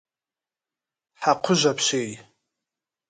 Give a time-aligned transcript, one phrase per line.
[1.21, 2.11] Хьэкъужь апщий.